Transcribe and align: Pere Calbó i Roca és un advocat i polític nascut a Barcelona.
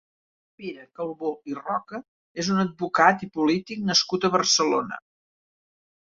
Pere 0.59 0.85
Calbó 0.99 1.29
i 1.51 1.57
Roca 1.57 1.99
és 2.45 2.49
un 2.55 2.63
advocat 2.65 3.27
i 3.29 3.31
polític 3.37 3.85
nascut 3.93 4.27
a 4.27 4.33
Barcelona. 4.39 5.01